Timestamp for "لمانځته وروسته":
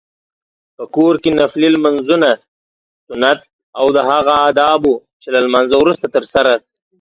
5.45-6.05